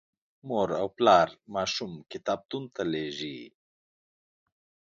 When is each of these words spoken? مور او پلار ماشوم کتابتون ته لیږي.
مور 0.47 0.69
او 0.81 0.87
پلار 0.97 1.27
ماشوم 1.53 1.91
کتابتون 2.11 2.63
ته 2.73 2.81
لیږي. 2.91 3.39